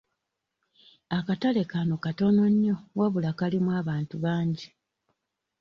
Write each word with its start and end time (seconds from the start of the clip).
Akatale 1.17 1.61
kano 1.71 1.95
katono 2.03 2.43
nnyo 2.53 2.75
wabula 2.97 3.31
kalimu 3.39 3.69
abantu 3.81 4.15
bangi. 4.23 4.67